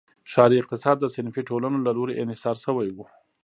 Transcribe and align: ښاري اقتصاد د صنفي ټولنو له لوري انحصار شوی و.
ښاري 0.31 0.55
اقتصاد 0.59 0.97
د 0.99 1.05
صنفي 1.15 1.41
ټولنو 1.49 1.77
له 1.85 1.91
لوري 1.97 2.13
انحصار 2.15 2.55
شوی 2.65 2.89
و. 2.93 2.97